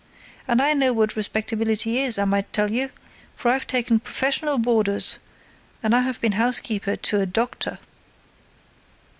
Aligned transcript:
And 0.47 0.63
I 0.63 0.73
know 0.73 0.93
what 0.93 1.15
respectability 1.15 1.99
is, 1.99 2.17
I 2.17 2.25
might 2.25 2.51
tell 2.51 2.71
you, 2.71 2.89
for 3.35 3.51
I've 3.51 3.67
taken 3.67 3.99
professional 3.99 4.57
boarders 4.57 5.19
and 5.83 5.93
I 5.95 5.99
have 6.01 6.19
been 6.19 6.31
housekeeper 6.31 6.95
to 6.95 7.19
a 7.19 7.27
doctor." 7.27 7.77